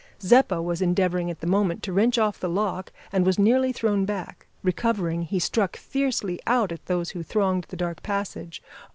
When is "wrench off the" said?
1.93-2.49